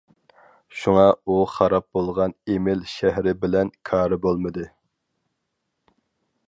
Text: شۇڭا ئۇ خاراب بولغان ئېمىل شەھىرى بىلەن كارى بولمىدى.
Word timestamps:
شۇڭا 0.83 1.03
ئۇ 1.25 1.35
خاراب 1.51 1.85
بولغان 1.97 2.33
ئېمىل 2.53 2.81
شەھىرى 2.93 3.35
بىلەن 3.45 3.73
كارى 3.91 4.21
بولمىدى. 4.25 4.65